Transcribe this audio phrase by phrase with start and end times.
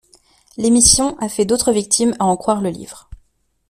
[0.57, 3.07] L'émission a fait d'autres victimes à en croire le livre.